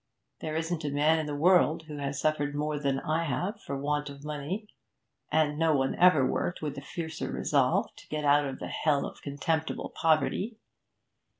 There 0.39 0.55
isn't 0.55 0.83
a 0.83 0.89
man 0.89 1.19
in 1.19 1.27
the 1.27 1.35
world 1.35 1.83
has 1.83 2.19
suffered 2.19 2.55
more 2.55 2.79
than 2.79 2.99
I 3.01 3.25
have 3.25 3.61
for 3.61 3.77
want 3.77 4.09
of 4.09 4.23
money, 4.23 4.67
and 5.31 5.59
no 5.59 5.75
one 5.75 5.93
ever 5.93 6.25
worked 6.25 6.59
with 6.59 6.75
a 6.79 6.81
fiercer 6.81 7.31
resolve 7.31 7.95
to 7.97 8.07
get 8.07 8.25
out 8.25 8.47
of 8.47 8.57
the 8.57 8.67
hell 8.69 9.05
of 9.05 9.21
contemptible 9.21 9.89
poverty. 9.95 10.57